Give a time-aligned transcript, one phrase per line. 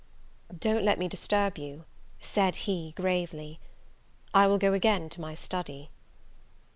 [0.59, 1.85] "Don't let me disturb you,"
[2.19, 3.59] said he, gravely;
[4.33, 5.91] "I will go again to my study."